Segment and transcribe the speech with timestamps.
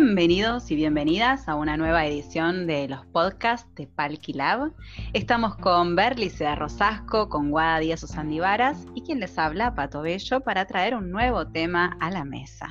[0.00, 4.72] Bienvenidos y bienvenidas a una nueva edición de los podcasts de Palki Lab.
[5.12, 10.66] Estamos con Berlice Rosasco, con Guada Díaz Usandivaras y quien les habla, Pato Bello, para
[10.66, 12.68] traer un nuevo tema a la mesa.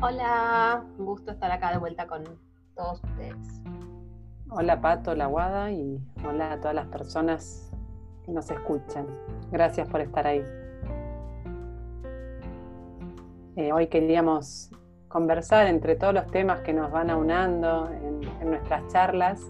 [0.00, 2.22] Hola, un gusto estar acá de vuelta con
[2.76, 3.60] todos ustedes.
[4.50, 7.72] Hola Pato, la Guada y hola a todas las personas
[8.24, 9.08] que nos escuchan.
[9.50, 10.44] Gracias por estar ahí.
[13.56, 14.70] Eh, hoy queríamos
[15.08, 19.40] conversar entre todos los temas que nos van aunando en, en, nuestras charlas,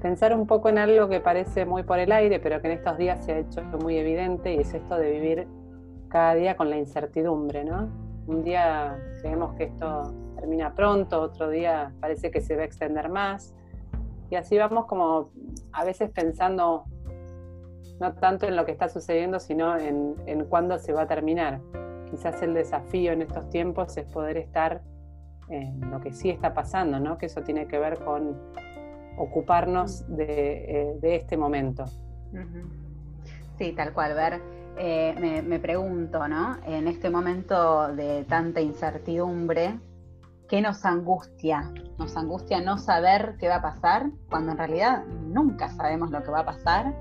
[0.00, 2.96] pensar un poco en algo que parece muy por el aire, pero que en estos
[2.96, 5.48] días se ha hecho muy evidente, y es esto de vivir
[6.08, 7.88] cada día con la incertidumbre, ¿no?
[8.26, 13.10] Un día creemos que esto termina pronto, otro día parece que se va a extender
[13.10, 13.54] más,
[14.30, 15.30] y así vamos como
[15.72, 16.84] a veces pensando
[18.00, 21.60] no tanto en lo que está sucediendo, sino en, en cuándo se va a terminar
[22.10, 24.82] quizás el desafío en estos tiempos es poder estar
[25.48, 27.18] en lo que sí está pasando, ¿no?
[27.18, 28.36] que eso tiene que ver con
[29.18, 31.84] ocuparnos de, eh, este momento.
[33.58, 34.40] Sí, tal cual, ver,
[34.78, 36.56] eh, me, pregunto, ¿no?
[36.64, 39.78] En este momento de tanta incertidumbre,
[40.48, 41.70] ¿qué nos angustia?
[41.98, 46.30] Nos angustia no saber qué va a pasar, cuando en realidad nunca sabemos lo que
[46.30, 46.94] va a pasar,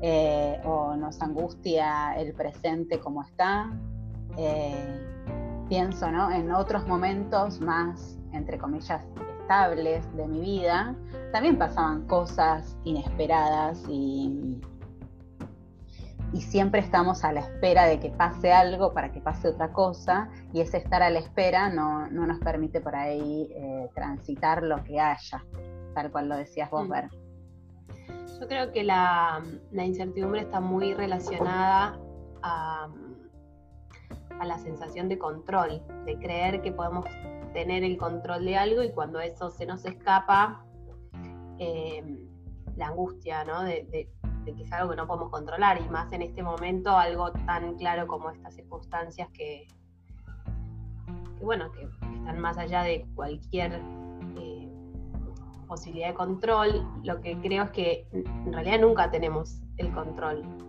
[0.00, 3.72] eh, o nos angustia el presente como está,
[4.38, 9.02] eh, pienso en otros momentos más, entre comillas,
[9.40, 10.94] estables de mi vida,
[11.32, 14.60] también pasaban cosas inesperadas y,
[16.32, 20.28] y siempre estamos a la espera de que pase algo para que pase otra cosa
[20.52, 25.00] y ese estar a la espera no, nos permite por ahí eh, transitar lo que
[25.00, 25.44] haya,
[25.94, 27.08] tal cual lo decías vos, Ver.
[28.40, 31.98] Yo creo que la incertidumbre está muy relacionada
[32.42, 32.88] a
[34.40, 37.04] a la sensación de control, de creer que podemos
[37.52, 40.64] tener el control de algo y cuando eso se nos escapa,
[41.58, 42.04] eh,
[42.76, 43.62] la angustia, ¿no?
[43.62, 44.08] De,
[44.44, 48.06] que es algo que no podemos controlar y más en este momento algo tan claro
[48.06, 49.68] como estas circunstancias que,
[51.42, 53.74] bueno, que están más allá de cualquier
[54.38, 54.72] eh,
[55.66, 60.67] posibilidad de control, lo que creo es que en realidad nunca tenemos el control.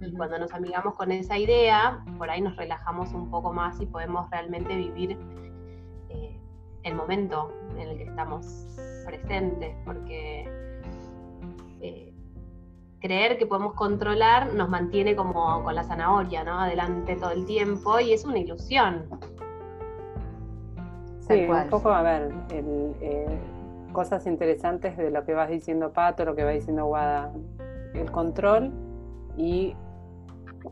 [0.00, 3.86] Y cuando nos amigamos con esa idea, por ahí nos relajamos un poco más y
[3.86, 5.18] podemos realmente vivir
[6.08, 6.40] eh,
[6.82, 8.66] el momento en el que estamos
[9.06, 10.48] presentes, porque
[11.80, 12.14] eh,
[13.00, 16.60] creer que podemos controlar nos mantiene como con la zanahoria, ¿no?
[16.60, 19.08] Adelante todo el tiempo y es una ilusión.
[21.20, 23.38] Sí, un poco, a ver, eh,
[23.92, 27.32] cosas interesantes de lo que vas diciendo Pato, lo que va diciendo Guada.
[27.94, 28.72] El control
[29.36, 29.74] y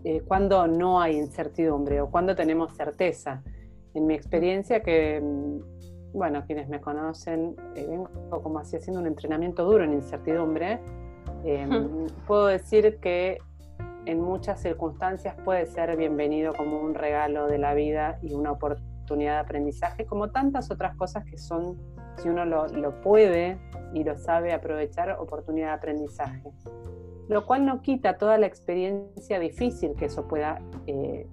[0.05, 3.43] eh, cuando no hay incertidumbre o cuando tenemos certeza.
[3.95, 8.09] En mi experiencia, que, mm, bueno, quienes me conocen, eh, vengo
[8.43, 10.81] como así haciendo un entrenamiento duro en incertidumbre,
[11.45, 11.69] eh,
[12.27, 13.39] puedo decir que
[14.05, 19.35] en muchas circunstancias puede ser bienvenido como un regalo de la vida y una oportunidad
[19.35, 21.79] de aprendizaje, como tantas otras cosas que son,
[22.17, 23.59] si uno lo, lo puede
[23.95, 26.43] y lo sabe aprovechar, oportunidad de aprendizaje
[27.29, 31.27] lo cual no quita toda la experiencia difícil que eso pueda eh,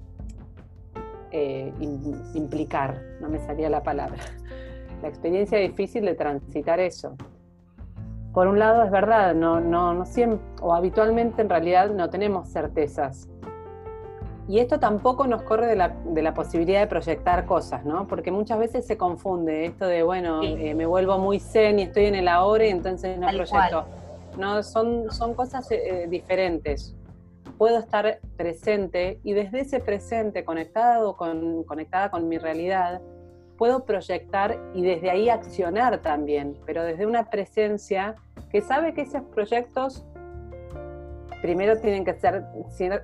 [1.32, 1.74] eh,
[2.34, 4.20] implicar, no me salía la palabra,
[5.02, 7.16] la experiencia difícil de transitar eso.
[8.34, 12.50] Por un lado es verdad, no, no, no siempre, o habitualmente en realidad no tenemos
[12.50, 13.30] certezas.
[14.48, 15.76] Y esto tampoco nos corre de
[16.22, 18.06] la, posibilidad de proyectar cosas, ¿no?
[18.08, 22.06] Porque muchas veces se confunde esto de, bueno, eh, me vuelvo muy zen y estoy
[22.06, 23.86] en el ahora y entonces no proyecto.
[24.38, 24.62] ¿No?
[24.64, 26.96] Son, son cosas eh, diferentes.
[27.58, 33.02] Puedo estar presente y desde ese presente conectado con, conectada con mi realidad,
[33.58, 38.16] puedo proyectar y desde ahí accionar también, pero desde una presencia
[38.52, 40.06] que sabe que esos proyectos
[41.42, 42.44] primero tienen que ser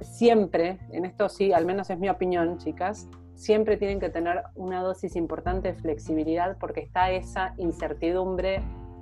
[0.02, 4.82] siempre, en esto sí, al menos es mi opinión, chicas, siempre tienen que tener una
[4.82, 8.62] dosis importante de flexibilidad porque está esa incertidumbre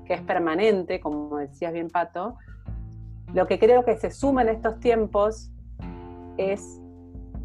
[0.10, 2.36] que es permanente, como decías bien Pato,
[3.32, 5.52] lo que creo que se suma en estos tiempos
[6.38, 6.82] es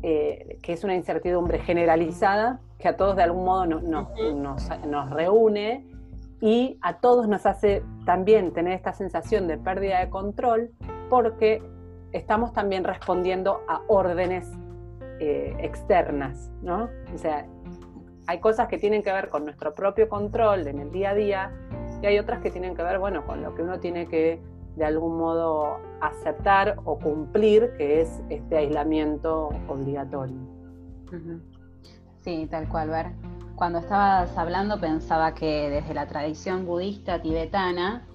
[0.02, 5.86] eh, que es una incertidumbre generalizada que a todos de algún modo nos, reúne
[6.40, 10.70] y a todos nos hace también tener esta sensación de pérdida de control
[11.10, 11.62] porque
[12.12, 14.50] estamos también respondiendo a órdenes
[15.20, 16.88] eh, externas, ¿no?
[17.14, 17.46] O sea,
[18.26, 21.52] hay cosas que tienen que ver con nuestro propio control en el día a día
[22.06, 24.40] hay otras que tienen que ver, bueno, con lo que uno tiene que
[24.76, 30.36] de algún modo aceptar o cumplir, que es este aislamiento obligatorio.
[32.22, 33.12] Sí, tal cual, ver.
[33.54, 38.06] cuando estabas hablando pensaba que desde la tradición budista tibetana,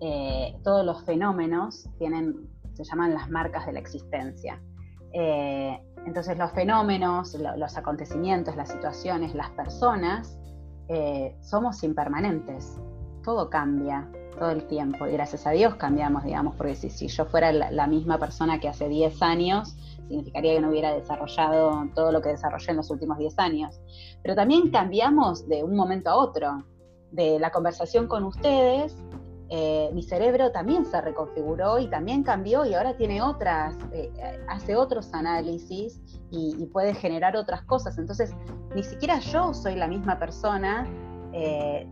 [0.00, 4.60] eh, todos los fenómenos tienen, se llaman las marcas de la existencia.
[5.12, 10.38] Eh, entonces los fenómenos, los acontecimientos, las situaciones, las personas,
[10.88, 12.78] eh, somos impermanentes.
[13.28, 14.08] Todo cambia
[14.38, 17.86] todo el tiempo y gracias a Dios cambiamos, digamos, porque si, si yo fuera la,
[17.86, 19.76] misma persona que hace 10 años,
[20.08, 23.82] significaría que no hubiera desarrollado todo lo que desarrollé en los últimos 10 años.
[24.22, 26.64] Pero también cambiamos de un momento a otro.
[27.10, 28.96] De la conversación con ustedes,
[29.50, 34.10] eh, mi cerebro también se reconfiguró y también cambió y ahora tiene otras, eh,
[34.48, 37.98] hace otros análisis y, puede generar otras cosas.
[37.98, 38.34] Entonces,
[38.74, 40.86] ni siquiera yo soy la misma persona
[41.34, 41.86] eh,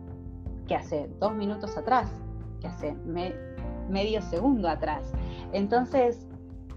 [0.67, 2.09] que hace dos minutos atrás,
[2.59, 2.93] que hace
[3.89, 5.11] medio segundo atrás.
[5.53, 6.27] Entonces,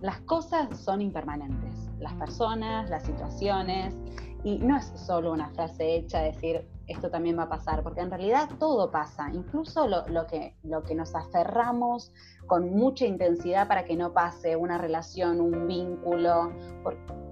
[0.01, 3.95] las cosas son impermanentes, las personas, las situaciones,
[4.43, 8.11] y no es solo una frase hecha decir esto también va a pasar, porque en
[8.11, 12.13] realidad todo pasa, incluso lo, que, lo que nos aferramos
[12.47, 16.53] con mucha intensidad para que no pase una relación, un vínculo,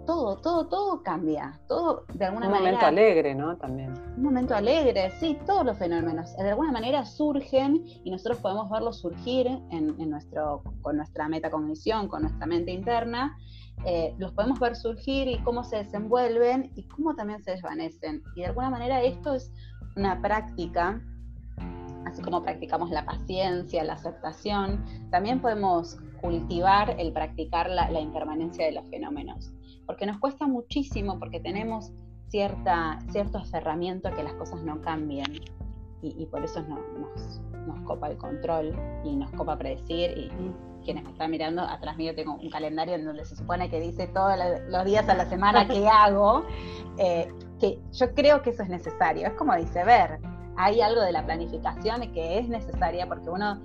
[0.08, 2.58] todo, todo, todo cambia, todo de alguna manera.
[2.58, 3.58] Un momento alegre, ¿no?
[3.58, 3.92] También.
[4.16, 9.00] Un momento alegre, sí, todos los fenómenos de alguna manera surgen y nosotros podemos verlos
[9.00, 13.36] surgir en, nuestro, con nuestra metacognición, con nuestra mente interna.
[13.84, 18.22] Eh, los podemos ver surgir y cómo se desenvuelven y cómo también se desvanecen.
[18.34, 19.52] Y de alguna manera esto es
[19.94, 21.02] una práctica
[22.06, 28.64] así como practicamos la paciencia, la aceptación, también podemos cultivar el practicar la, la impermanencia
[28.64, 29.52] de los fenómenos
[29.88, 31.90] porque nos cuesta muchísimo, porque tenemos
[32.28, 35.40] cierta, cierto aferramiento a que las cosas no cambien
[36.02, 36.80] y, por eso nos,
[37.66, 40.10] nos, copa el control y nos copa predecir.
[40.16, 40.30] Y,
[40.84, 44.06] quienes me están mirando, atrás mío tengo un calendario en donde se supone que dice
[44.06, 44.38] todos
[44.68, 46.44] los días a la semana qué hago,
[46.96, 47.28] eh,
[47.60, 49.26] que yo creo que eso es necesario.
[49.26, 50.18] Es como dice, ver,
[50.56, 53.60] hay algo de la planificación que es necesaria porque uno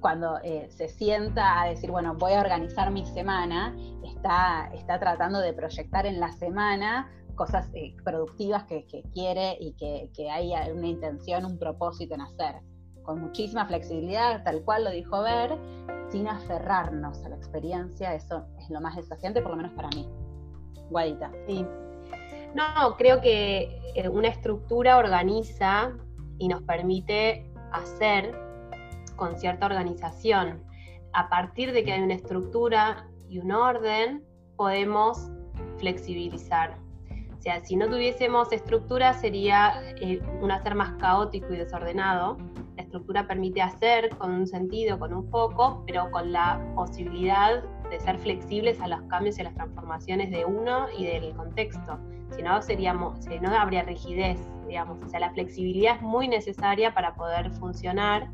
[0.00, 5.40] cuando eh, se sienta a decir, bueno, voy a organizar mi semana, está, está tratando
[5.40, 8.84] de proyectar en la semana cosas eh, productivas que,
[9.14, 12.56] quiere y que, que, hay una intención, un propósito en hacer,
[13.02, 15.56] con muchísima flexibilidad, tal cual lo dijo Ver,
[16.10, 20.08] sin aferrarnos a la experiencia, eso es lo más desafiante, por lo menos para mí.
[20.90, 21.30] Guadita.
[21.46, 21.64] Sí.
[22.54, 25.92] No, creo que eh, una estructura organiza
[26.38, 28.47] y nos permite hacer
[29.18, 30.64] con cierta organización.
[31.12, 34.24] A partir de que hay una estructura y un orden,
[34.56, 35.30] podemos
[35.78, 36.78] flexibilizar.
[37.38, 42.36] O sea, si no tuviésemos estructura sería eh, un hacer más caótico y desordenado.
[42.76, 48.00] La estructura permite hacer con un sentido, con un foco, pero con la posibilidad de
[48.00, 51.98] ser flexibles a los cambios y a las transformaciones de uno y del contexto.
[52.34, 55.02] Si no, seríamos, si no habría rigidez, digamos.
[55.02, 58.30] O sea, la flexibilidad es muy necesaria para poder funcionar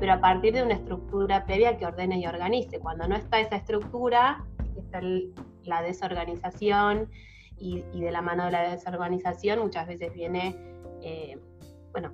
[0.00, 2.78] pero a partir de una estructura previa que ordene y organice.
[2.78, 4.44] Cuando no está esa estructura,
[4.76, 5.00] está
[5.64, 7.10] la desorganización
[7.56, 10.56] y, de la mano de la desorganización muchas veces viene,
[11.02, 11.38] eh,
[11.92, 12.12] bueno,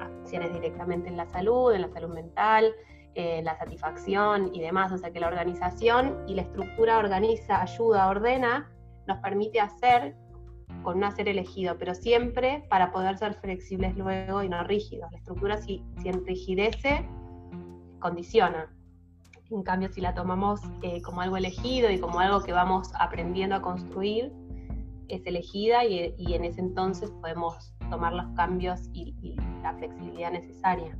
[0.00, 2.72] acciones directamente en la salud, en la salud mental,
[3.14, 4.92] en la satisfacción y demás.
[4.92, 8.70] O sea que la organización y la estructura organiza, ayuda, ordena,
[9.06, 10.16] nos permite hacer
[10.82, 15.10] con un hacer elegido, pero siempre para poder ser flexibles luego y no rígidos.
[15.12, 17.08] La estructura si, si enrigidece,
[18.06, 18.72] condiciona.
[19.50, 23.56] En cambio, si la tomamos eh, como algo elegido y como algo que vamos aprendiendo
[23.56, 24.32] a construir,
[25.08, 30.96] es elegida y, en ese entonces podemos tomar los cambios y, la flexibilidad necesaria.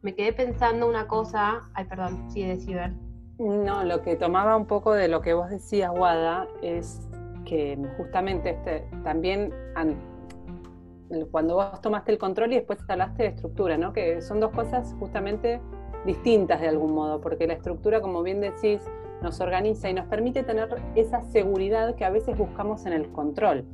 [0.00, 2.92] Me quedé pensando una cosa, ay perdón, sí, de Ciber.
[3.38, 7.06] No, lo que tomaba un poco de lo que vos decías, Wada, es
[7.44, 9.52] que justamente este, también
[11.30, 13.92] cuando vos tomaste el control y después hablaste de estructura, ¿no?
[13.92, 15.60] que son dos cosas justamente
[16.04, 18.82] distintas de algún modo, porque la estructura, como bien decís,
[19.22, 23.64] nos organiza y nos permite tener esa seguridad que a veces buscamos en el control.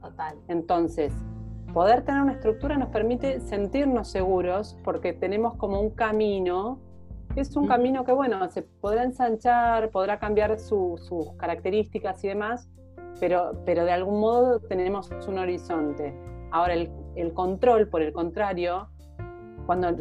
[0.00, 0.36] Total.
[0.48, 1.12] Entonces,
[1.72, 6.78] poder tener una estructura nos permite sentirnos seguros porque tenemos como un camino,
[7.36, 11.00] es un camino que, bueno, se podrá ensanchar, podrá cambiar sus
[11.36, 12.68] características y demás,
[13.20, 16.14] pero, pero de algún modo tenemos un horizonte.
[16.50, 18.88] Ahora, el, el control, por el contrario,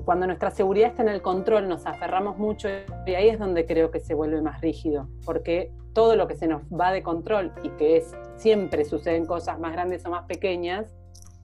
[0.03, 2.67] cuando, nuestra seguridad está en el control, nos aferramos mucho
[3.05, 6.47] y ahí es donde creo que se vuelve más rígido, porque todo lo que se
[6.47, 10.95] nos va de control y que es siempre suceden cosas más grandes o más pequeñas,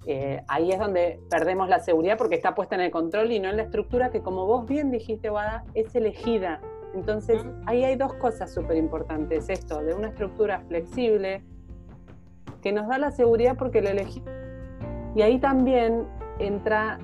[0.08, 3.50] eh, ahí es donde perdemos la seguridad porque está puesta en el control y no
[3.50, 6.62] en la estructura que como vos bien dijiste, Wada, es elegida.
[6.96, 9.50] Entonces, ahí hay dos cosas súper importantes.
[9.50, 11.44] Esto, de una estructura flexible,
[12.64, 14.30] que nos da la seguridad porque lo elegimos
[15.16, 16.08] Y ahí también
[16.40, 17.00] entra,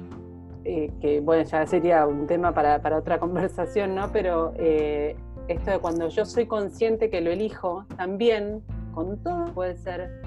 [0.63, 4.11] eh, que bueno, ya sería un tema para, otra conversación, ¿no?
[4.11, 5.15] Pero eh,
[5.47, 8.63] esto de cuando yo soy consciente que lo elijo, también
[8.93, 10.21] con todo puede ser,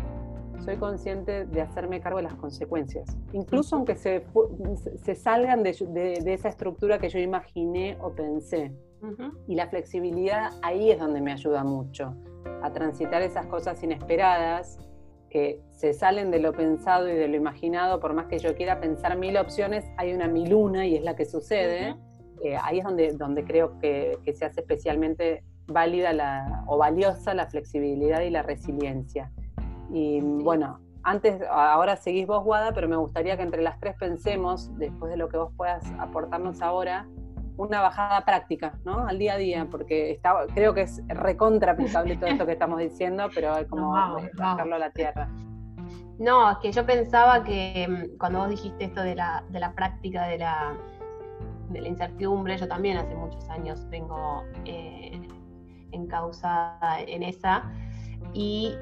[0.64, 4.24] soy consciente de hacerme cargo de las consecuencias, incluso aunque se,
[5.02, 5.70] se salgan de,
[6.26, 8.72] esa estructura que yo imaginé o pensé.
[9.46, 12.14] Y la flexibilidad ahí es donde me ayuda mucho,
[12.62, 14.78] a transitar esas cosas inesperadas
[15.34, 18.78] que se salen de lo pensado y de lo imaginado, por más que yo quiera
[18.78, 21.96] pensar mil opciones, hay una miluna y es la que sucede.
[22.44, 27.34] Eh, ahí es donde, donde creo que, que se hace especialmente válida la, o valiosa
[27.34, 29.32] la flexibilidad y la resiliencia.
[29.92, 34.70] Y bueno, antes, ahora seguís vos, Guada, pero me gustaría que entre las tres pensemos,
[34.78, 37.08] después de lo que vos puedas aportarnos ahora,
[37.56, 39.06] una bajada práctica, ¿no?
[39.06, 42.78] Al día a día, porque está, creo que es recontra aplicable todo esto que estamos
[42.78, 43.92] diciendo, pero hay como
[44.37, 45.28] bajarlo a la tierra.
[46.18, 49.73] No, es que yo pensaba que mm, cuando vos dijiste esto de la, de la
[49.73, 50.76] práctica de la,
[51.70, 55.20] de la incertidumbre, yo también hace muchos años vengo eh,
[55.92, 57.70] encausada en esa.
[58.32, 58.75] Y,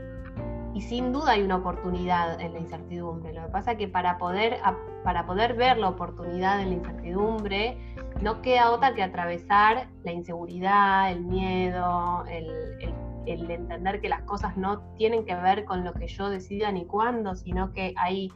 [0.81, 3.33] sin duda hay una oportunidad en la incertidumbre.
[3.35, 4.59] Lo que pasa es que para poder,
[5.05, 7.76] para poder ver la oportunidad en la incertidumbre,
[8.23, 12.88] no queda otra que atravesar la inseguridad, el miedo, el,
[13.26, 17.35] entender que las cosas no tienen que ver con lo que yo decida ni cuándo,
[17.35, 18.31] sino que hay...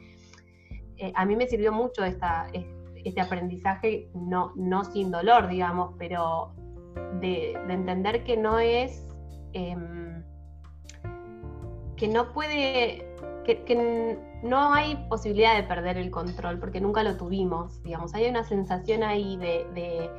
[0.99, 2.49] Eh, a mí me sirvió mucho esta,
[2.95, 6.53] este aprendizaje, no, no sin dolor, digamos, pero
[7.21, 9.07] de, entender que no es,
[9.53, 10.25] em,
[11.97, 13.06] que no puede,
[13.47, 18.45] que, no hay posibilidad de perder el control, porque nunca lo tuvimos, digamos, hay una
[18.45, 20.11] sensación ahí de,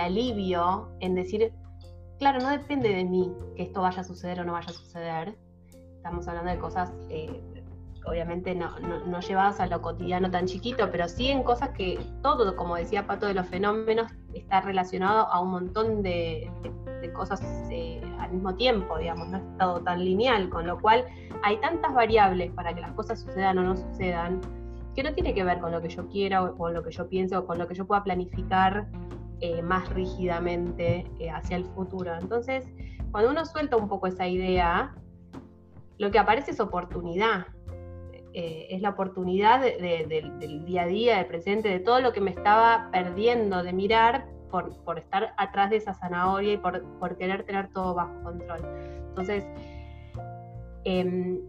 [0.00, 1.52] alivio en decir,
[2.18, 5.36] claro, no depende de mí que esto vaya a suceder o no vaya a suceder,
[5.96, 7.42] estamos hablando de cosas eh,
[8.06, 12.56] obviamente no, no, llevadas a lo cotidiano tan chiquito, pero sí en cosas que todo,
[12.56, 16.50] como decía Pato de los fenómenos, está relacionado a un montón de,
[17.14, 17.40] cosas
[17.70, 21.04] eh, al mismo tiempo, digamos, no es todo tan lineal, con lo cual
[21.42, 24.40] hay tantas variables para que las cosas sucedan o no sucedan,
[24.94, 27.08] que no tiene que ver con lo que yo quiera o con lo que yo
[27.08, 28.88] piense o con lo que yo pueda planificar
[29.40, 32.14] eh, más rígidamente eh, hacia el futuro.
[32.18, 32.64] Entonces,
[33.12, 34.94] cuando uno suelta un poco esa idea,
[35.98, 37.46] lo que aparece es oportunidad,
[38.32, 42.30] eh, es la oportunidad del día a día, del presente, de todo lo que me
[42.30, 47.94] estaba perdiendo de mirar por, estar atrás de esa zanahoria y por, querer tener todo
[47.94, 48.60] bajo control.
[49.08, 49.44] Entonces,
[50.84, 51.40] em,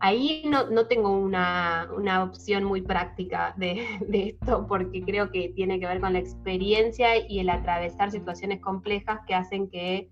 [0.00, 1.88] ahí no, tengo una,
[2.24, 7.38] opción muy práctica de, esto porque creo que tiene que ver con la experiencia y
[7.38, 10.10] el atravesar situaciones complejas que hacen que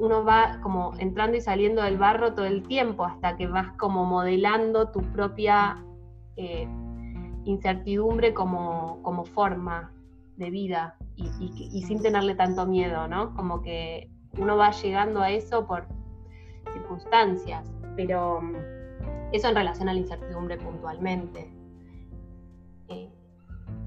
[0.00, 4.04] uno va como entrando y saliendo del barro todo el tiempo hasta que vas como
[4.04, 5.84] modelando tu propia
[6.36, 6.66] eh,
[7.44, 9.92] incertidumbre como, como, forma
[10.40, 13.34] de vida y, sin tenerle tanto miedo, ¿no?
[13.34, 15.86] Como que uno va llegando a eso por
[16.72, 18.54] circunstancias, pero mm,
[19.32, 21.52] eso en relación a la incertidumbre puntualmente.
[22.88, 23.10] Eh,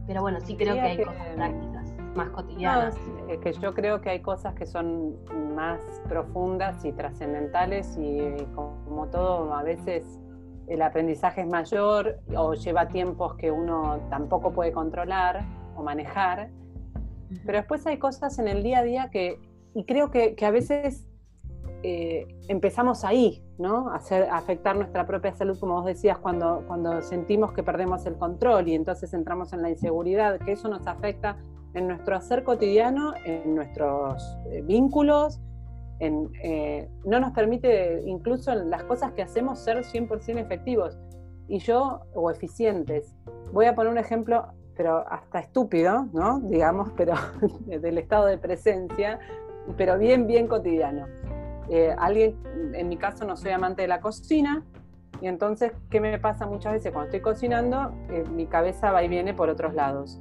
[0.06, 2.96] pero bueno, sí creo que hay cosas prácticas más cotidianas.
[3.28, 5.16] es que yo creo que hay cosas que son
[5.56, 10.20] más profundas y trascendentales y como todo a veces
[10.68, 15.44] el aprendizaje es mayor o lleva tiempos que uno tampoco puede controlar
[15.76, 16.50] o manejar,
[17.46, 19.40] pero después hay cosas en el día a día que,
[19.74, 21.06] y creo que, a veces
[21.82, 23.90] eh, empezamos ahí, ¿no?
[23.90, 28.16] A, hacer, afectar nuestra propia salud, como vos decías, cuando, cuando sentimos que perdemos el
[28.18, 31.38] control y entonces entramos en la inseguridad, que eso nos afecta
[31.74, 35.42] en nuestro hacer cotidiano, en nuestros eh, vínculos,
[36.00, 40.98] en, eh, no nos permite incluso en las cosas que hacemos ser 100% efectivos
[41.48, 43.16] y yo o eficientes.
[43.52, 46.40] Voy a poner un ejemplo, pero hasta estúpido, ¿no?
[46.40, 47.14] Digamos, pero
[47.66, 49.20] del estado de presencia,
[49.78, 51.08] pero bien, bien cotidiano.
[51.70, 52.38] Eh, alguien,
[52.74, 54.64] en mi caso no soy amante de la cocina,
[55.22, 57.94] y entonces, ¿qué me pasa muchas veces cuando estoy cocinando?
[58.32, 60.20] mi cabeza va y viene por otros lados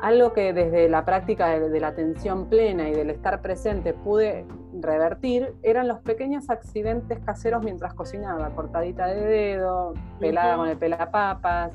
[0.00, 4.46] algo que desde la práctica de, la atención plena y del estar presente pude
[4.80, 11.72] revertir eran los pequeños accidentes caseros mientras cocinaba, cortadita de dedo, pelada con el pelapapas,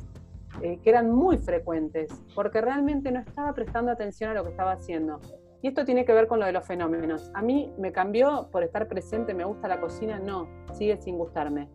[0.62, 4.74] eh, que eran muy frecuentes, porque realmente no estaba prestando atención a lo que estaba
[4.74, 5.20] haciendo.
[5.62, 7.32] Y esto tiene que ver con lo de los fenómenos.
[7.34, 11.70] A mí me cambió por estar presente, me gusta la cocina, no, sigue sin gustarme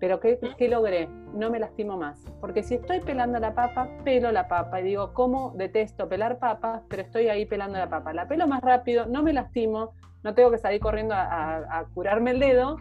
[0.00, 1.08] pero ¿qué, logré?
[1.34, 2.24] No me lastimo más.
[2.40, 4.80] Porque si estoy pelando la papa, pelo la papa.
[4.80, 6.82] Y digo, ¿cómo detesto pelar papas?
[6.88, 8.14] Pero estoy ahí pelando la papa.
[8.14, 12.40] La pelo más rápido, no me lastimo, no tengo que salir corriendo a, curarme el
[12.40, 12.76] dedo.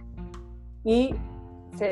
[0.85, 1.13] Y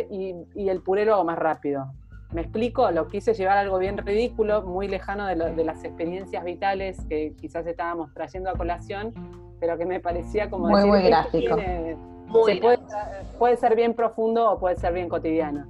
[0.09, 1.91] y, el puré lo hago más rápido.
[2.33, 2.91] ¿Me explico?
[2.91, 8.13] Lo quise llevar algo bien ridículo, muy lejano de, las experiencias vitales que quizás estábamos
[8.13, 9.13] trayendo a colación,
[9.59, 10.67] pero que me parecía como...
[10.67, 11.55] Muy, muy gráfico.
[13.39, 15.65] puede, ser bien profundo o puede ser bien cotidiano.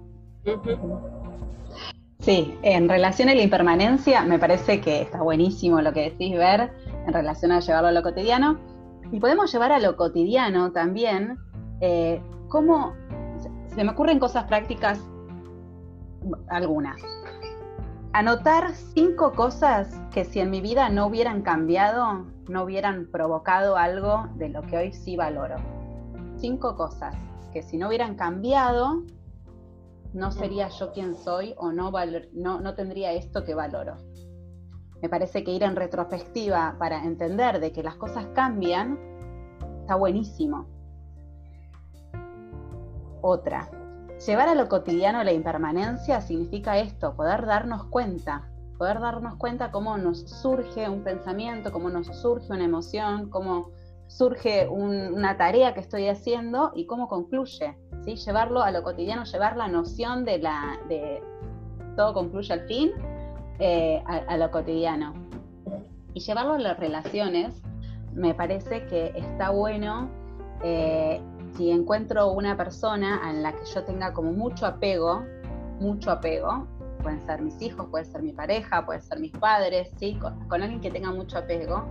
[2.19, 6.71] Sí, en relación a la impermanencia, me parece que está buenísimo lo que decís ver
[7.05, 8.57] en relación a llevarlo a lo cotidiano.
[9.11, 11.37] Y podemos llevar a lo cotidiano también
[11.81, 12.93] eh, cómo
[13.75, 14.99] se me ocurren cosas prácticas,
[16.49, 17.01] algunas.
[18.13, 24.27] Anotar cinco cosas que si en mi vida no hubieran cambiado, no hubieran provocado algo
[24.35, 25.57] de lo que hoy sí valoro.
[26.37, 27.15] Cinco cosas
[27.53, 29.03] que si no hubieran cambiado,
[30.13, 31.91] no sería yo quien soy o no,
[32.33, 33.97] no, no tendría esto que valoro.
[35.01, 38.97] Me parece que ir en retrospectiva para entender de que las cosas cambian
[39.81, 40.67] está buenísimo.
[43.21, 43.69] Otra,
[44.25, 49.97] llevar a lo cotidiano la impermanencia significa esto, poder darnos cuenta, poder darnos cuenta cómo
[49.97, 53.71] nos surge un pensamiento, cómo nos surge una emoción, cómo
[54.07, 57.77] surge una tarea que estoy haciendo y cómo concluye.
[58.05, 58.15] ¿sí?
[58.15, 61.21] Llevarlo a lo cotidiano, llevar la noción de, la, de
[61.95, 62.91] todo concluye al fin
[63.59, 65.13] eh, a, lo cotidiano.
[66.13, 67.61] Y llevarlo a las relaciones,
[68.13, 70.09] me parece que está bueno
[70.63, 71.21] eh,
[71.57, 75.25] si encuentro una persona en la que yo tenga como mucho apego,
[75.79, 76.67] mucho apego,
[77.01, 80.19] pueden ser mis hijos, puede ser mi pareja, puede ser mis padres, ¿sí?
[80.19, 81.83] con, alguien que tenga mucho apego,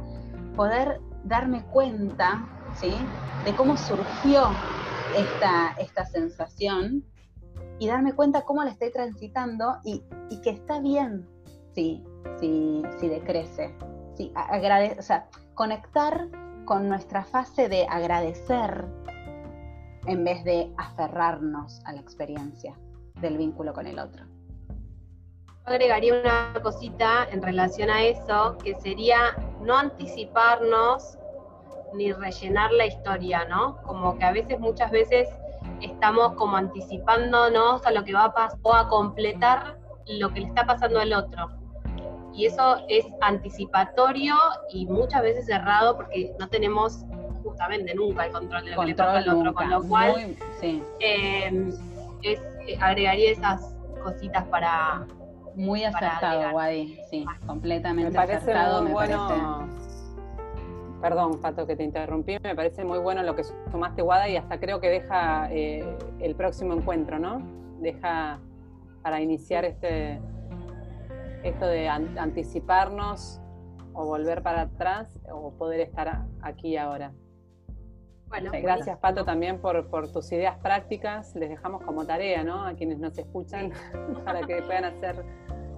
[0.55, 3.11] poder darme cuenta ¿sí?
[3.43, 4.57] de cómo surgió
[5.17, 7.05] esta, esta sensación
[7.81, 10.05] y darme cuenta cómo la estoy transitando y,
[10.43, 11.27] que está bien
[11.75, 12.05] si,
[12.39, 13.75] si, si decrece.
[14.15, 16.29] Sí, agrade o sea, conectar
[16.65, 18.87] con nuestra fase de agradecer
[20.07, 22.75] en vez de aferrarnos a la experiencia
[23.21, 24.25] del vínculo con el otro.
[25.65, 31.19] Agregaría una cosita en relación a eso, que sería no anticiparnos
[31.95, 33.83] ni rellenar la historia, ¿no?
[33.83, 35.29] Como que a veces, muchas veces,
[35.81, 40.47] estamos como anticipándonos a lo que va a pasar o a completar lo que le
[40.47, 41.51] está pasando al otro.
[42.33, 44.37] Y eso es anticipatorio
[44.71, 47.05] y muchas veces errado porque no tenemos
[47.57, 51.73] justamente nunca el control de lo que le pasa al otro, con lo cual eh,
[52.23, 55.07] es, eh, agregaría esas cositas para...
[55.55, 58.83] Muy acertado, Wadi, sí, completamente me parece acertado.
[58.83, 59.67] Muy bueno.
[61.01, 62.37] Perdón, Pato, que te interrumpí.
[62.43, 66.35] Me parece muy bueno lo que sumaste, Wada, y hasta creo que deja eh, el
[66.35, 67.41] próximo encuentro, ¿no?
[67.81, 68.39] Deja
[69.03, 70.21] para iniciar este
[71.43, 73.41] esto de anticiparnos
[73.95, 77.13] o volver para atrás o poder estar aquí ahora.
[78.29, 81.35] Bueno, Gracias, Pato, también por, por, tus ideas prácticas.
[81.37, 82.67] Les dejamos como tarea, ¿no?
[82.67, 83.73] A quienes nos escuchan,
[84.25, 85.25] para que puedan hacer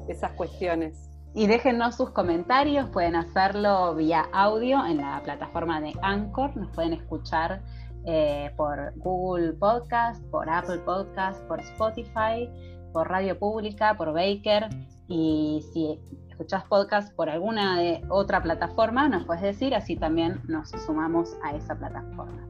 [0.09, 1.11] esas cuestiones.
[1.35, 6.95] Y déjennos sus comentarios, pueden hacerlo vía audio en la plataforma de Anchor, nos pueden
[6.95, 7.61] escuchar
[8.07, 12.51] eh, por Google Podcast, por Apple Podcast, por Spotify,
[12.93, 14.69] por Radio Pública, por Baker.
[15.09, 20.71] Y si escuchás podcast por alguna de otra plataforma, nos puedes decir, así también nos
[20.71, 22.47] sumamos a esa plataforma.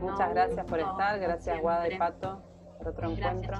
[0.00, 2.42] Muchas gracias por estar, gracias Guada y Pato
[2.78, 3.58] por otro encuentro.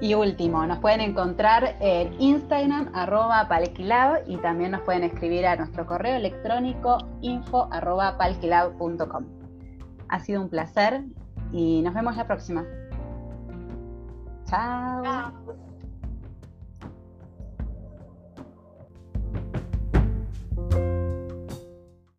[0.00, 5.56] Y último, nos pueden encontrar en Instagram, arroba palquilab, y también nos pueden escribir a
[5.56, 9.26] nuestro correo electrónico info arroba palquilab.com.
[10.08, 11.04] Ha sido un placer
[11.52, 12.64] y nos vemos la próxima.
[14.46, 15.61] Chao.